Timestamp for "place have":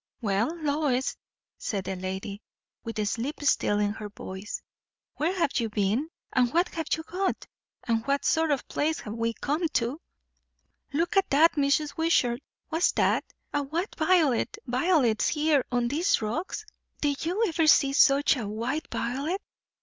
8.63-9.13